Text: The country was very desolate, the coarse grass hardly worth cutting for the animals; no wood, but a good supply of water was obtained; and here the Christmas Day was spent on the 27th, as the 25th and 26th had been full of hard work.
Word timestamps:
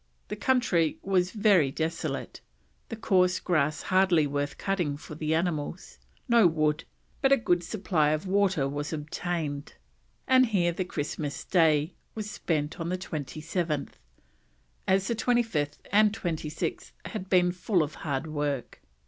The 0.29 0.35
country 0.35 0.97
was 1.03 1.29
very 1.29 1.69
desolate, 1.69 2.41
the 2.89 2.95
coarse 2.95 3.39
grass 3.39 3.83
hardly 3.83 4.25
worth 4.25 4.57
cutting 4.57 4.97
for 4.97 5.13
the 5.13 5.35
animals; 5.35 5.99
no 6.27 6.47
wood, 6.47 6.85
but 7.21 7.31
a 7.31 7.37
good 7.37 7.63
supply 7.63 8.09
of 8.09 8.25
water 8.25 8.67
was 8.67 8.91
obtained; 8.91 9.75
and 10.27 10.47
here 10.47 10.71
the 10.71 10.85
Christmas 10.85 11.43
Day 11.43 11.93
was 12.15 12.31
spent 12.31 12.79
on 12.79 12.89
the 12.89 12.97
27th, 12.97 13.89
as 14.87 15.07
the 15.07 15.15
25th 15.15 15.77
and 15.91 16.11
26th 16.11 16.93
had 17.05 17.29
been 17.29 17.51
full 17.51 17.83
of 17.83 17.93
hard 18.01 18.25
work. 18.25 18.81